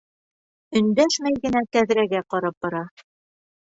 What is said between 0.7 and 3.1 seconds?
Өндәшмәй генә тәҙрәгә ҡарап бара.